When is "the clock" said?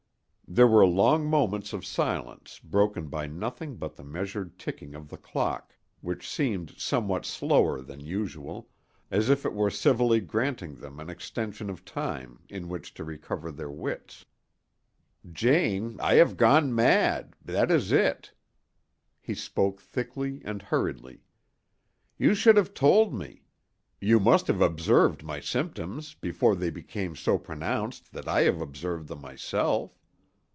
5.07-5.77